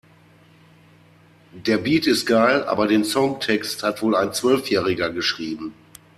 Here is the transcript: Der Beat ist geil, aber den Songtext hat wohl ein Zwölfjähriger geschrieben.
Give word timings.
Der 1.53 1.77
Beat 1.77 2.07
ist 2.07 2.25
geil, 2.25 2.63
aber 2.63 2.87
den 2.87 3.03
Songtext 3.05 3.83
hat 3.83 4.01
wohl 4.01 4.15
ein 4.15 4.33
Zwölfjähriger 4.33 5.11
geschrieben. 5.11 5.75